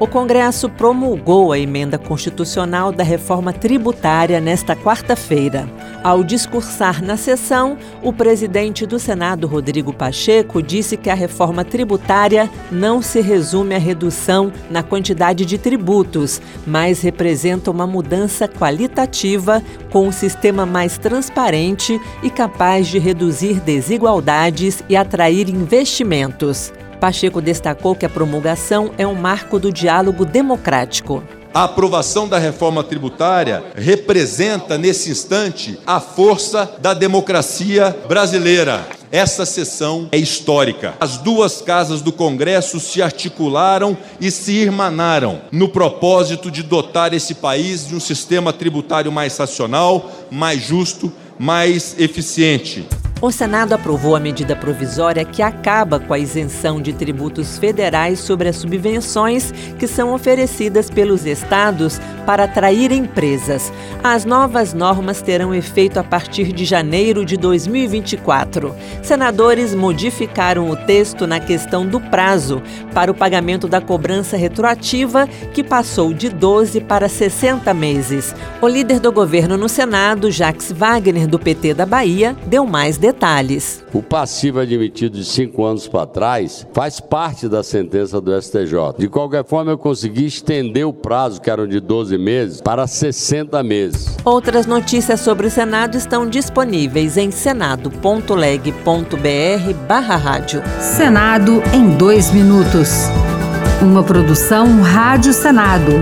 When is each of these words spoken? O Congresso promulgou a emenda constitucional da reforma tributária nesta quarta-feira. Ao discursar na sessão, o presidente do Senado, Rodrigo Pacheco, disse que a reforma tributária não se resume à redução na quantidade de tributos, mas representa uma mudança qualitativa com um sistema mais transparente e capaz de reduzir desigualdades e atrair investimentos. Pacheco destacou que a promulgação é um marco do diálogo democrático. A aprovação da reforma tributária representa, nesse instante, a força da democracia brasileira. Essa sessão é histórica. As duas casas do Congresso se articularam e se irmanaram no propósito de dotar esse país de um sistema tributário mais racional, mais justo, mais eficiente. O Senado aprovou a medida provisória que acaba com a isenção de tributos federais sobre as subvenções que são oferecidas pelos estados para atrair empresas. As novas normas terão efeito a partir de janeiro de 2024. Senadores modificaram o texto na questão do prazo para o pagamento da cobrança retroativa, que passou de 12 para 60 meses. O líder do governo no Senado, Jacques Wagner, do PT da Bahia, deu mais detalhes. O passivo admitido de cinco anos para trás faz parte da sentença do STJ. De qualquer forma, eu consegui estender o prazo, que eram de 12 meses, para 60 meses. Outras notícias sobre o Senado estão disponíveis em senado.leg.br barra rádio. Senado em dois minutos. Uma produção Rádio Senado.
O 0.00 0.06
Congresso 0.06 0.68
promulgou 0.68 1.52
a 1.52 1.58
emenda 1.58 1.98
constitucional 1.98 2.92
da 2.92 3.02
reforma 3.02 3.52
tributária 3.52 4.40
nesta 4.40 4.76
quarta-feira. 4.76 5.68
Ao 6.04 6.22
discursar 6.22 7.02
na 7.02 7.16
sessão, 7.16 7.76
o 8.00 8.12
presidente 8.12 8.86
do 8.86 8.96
Senado, 8.96 9.48
Rodrigo 9.48 9.92
Pacheco, 9.92 10.62
disse 10.62 10.96
que 10.96 11.10
a 11.10 11.14
reforma 11.14 11.64
tributária 11.64 12.48
não 12.70 13.02
se 13.02 13.20
resume 13.20 13.74
à 13.74 13.78
redução 13.78 14.52
na 14.70 14.84
quantidade 14.84 15.44
de 15.44 15.58
tributos, 15.58 16.40
mas 16.64 17.02
representa 17.02 17.68
uma 17.68 17.86
mudança 17.86 18.46
qualitativa 18.46 19.60
com 19.90 20.06
um 20.06 20.12
sistema 20.12 20.64
mais 20.64 20.96
transparente 20.96 22.00
e 22.22 22.30
capaz 22.30 22.86
de 22.86 23.00
reduzir 23.00 23.58
desigualdades 23.60 24.80
e 24.88 24.94
atrair 24.94 25.48
investimentos. 25.48 26.72
Pacheco 26.98 27.40
destacou 27.40 27.94
que 27.94 28.04
a 28.04 28.08
promulgação 28.08 28.90
é 28.98 29.06
um 29.06 29.14
marco 29.14 29.58
do 29.58 29.72
diálogo 29.72 30.24
democrático. 30.24 31.22
A 31.54 31.64
aprovação 31.64 32.28
da 32.28 32.38
reforma 32.38 32.84
tributária 32.84 33.64
representa, 33.74 34.76
nesse 34.76 35.10
instante, 35.10 35.78
a 35.86 35.98
força 35.98 36.70
da 36.80 36.92
democracia 36.92 37.96
brasileira. 38.06 38.86
Essa 39.10 39.46
sessão 39.46 40.08
é 40.12 40.18
histórica. 40.18 40.94
As 41.00 41.16
duas 41.16 41.62
casas 41.62 42.02
do 42.02 42.12
Congresso 42.12 42.78
se 42.78 43.00
articularam 43.00 43.96
e 44.20 44.30
se 44.30 44.52
irmanaram 44.52 45.40
no 45.50 45.68
propósito 45.68 46.50
de 46.50 46.62
dotar 46.62 47.14
esse 47.14 47.34
país 47.34 47.88
de 47.88 47.94
um 47.94 48.00
sistema 48.00 48.52
tributário 48.52 49.10
mais 49.10 49.36
racional, 49.38 50.10
mais 50.30 50.62
justo, 50.62 51.10
mais 51.38 51.96
eficiente. 51.98 52.86
O 53.20 53.32
Senado 53.32 53.72
aprovou 53.72 54.14
a 54.14 54.20
medida 54.20 54.54
provisória 54.54 55.24
que 55.24 55.42
acaba 55.42 55.98
com 55.98 56.14
a 56.14 56.18
isenção 56.20 56.80
de 56.80 56.92
tributos 56.92 57.58
federais 57.58 58.20
sobre 58.20 58.48
as 58.48 58.54
subvenções 58.54 59.50
que 59.76 59.88
são 59.88 60.14
oferecidas 60.14 60.88
pelos 60.88 61.26
estados 61.26 62.00
para 62.28 62.44
atrair 62.44 62.92
empresas. 62.92 63.72
As 64.04 64.26
novas 64.26 64.74
normas 64.74 65.22
terão 65.22 65.54
efeito 65.54 65.98
a 65.98 66.04
partir 66.04 66.52
de 66.52 66.62
janeiro 66.62 67.24
de 67.24 67.38
2024. 67.38 68.74
Senadores 69.02 69.74
modificaram 69.74 70.68
o 70.68 70.76
texto 70.76 71.26
na 71.26 71.40
questão 71.40 71.86
do 71.86 71.98
prazo 71.98 72.60
para 72.92 73.10
o 73.10 73.14
pagamento 73.14 73.66
da 73.66 73.80
cobrança 73.80 74.36
retroativa, 74.36 75.26
que 75.54 75.64
passou 75.64 76.12
de 76.12 76.28
12 76.28 76.82
para 76.82 77.08
60 77.08 77.72
meses. 77.72 78.34
O 78.60 78.68
líder 78.68 79.00
do 79.00 79.10
governo 79.10 79.56
no 79.56 79.66
Senado, 79.66 80.30
Jacques 80.30 80.70
Wagner, 80.70 81.26
do 81.26 81.38
PT 81.38 81.72
da 81.72 81.86
Bahia, 81.86 82.36
deu 82.44 82.66
mais 82.66 82.98
detalhes. 82.98 83.82
O 83.94 84.02
passivo 84.02 84.60
admitido 84.60 85.16
de 85.16 85.24
cinco 85.24 85.64
anos 85.64 85.88
para 85.88 86.06
trás 86.06 86.66
faz 86.74 87.00
parte 87.00 87.48
da 87.48 87.62
sentença 87.62 88.20
do 88.20 88.38
STJ. 88.38 88.98
De 88.98 89.08
qualquer 89.08 89.46
forma, 89.46 89.70
eu 89.70 89.78
consegui 89.78 90.26
estender 90.26 90.86
o 90.86 90.92
prazo, 90.92 91.40
que 91.40 91.48
eram 91.48 91.66
de 91.66 91.80
12 91.80 92.17
meses, 92.18 92.60
para 92.60 92.86
60 92.86 93.62
meses. 93.62 94.16
Outras 94.24 94.66
notícias 94.66 95.20
sobre 95.20 95.46
o 95.46 95.50
Senado 95.50 95.96
estão 95.96 96.28
disponíveis 96.28 97.16
em 97.16 97.30
senado.leg.br 97.30 98.72
barra 99.86 100.16
rádio. 100.16 100.62
Senado 100.80 101.62
em 101.72 101.96
dois 101.96 102.30
minutos. 102.30 103.04
Uma 103.80 104.02
produção 104.02 104.82
Rádio 104.82 105.32
Senado. 105.32 105.92